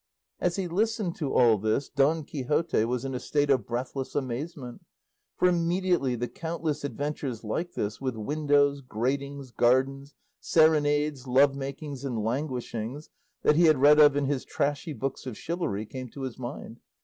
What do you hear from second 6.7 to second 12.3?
adventures like this, with windows, gratings, gardens, serenades, lovemakings, and